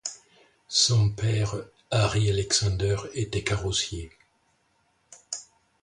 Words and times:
Son 0.67 1.11
père, 1.11 1.57
Harry 1.91 2.27
Alexander, 2.27 2.97
était 3.13 3.43
carrossier. 3.43 4.09